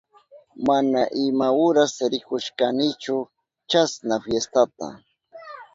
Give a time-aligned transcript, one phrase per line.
[0.67, 3.17] Mana ima uras rikushkanichu
[3.69, 4.87] chasna fiestata.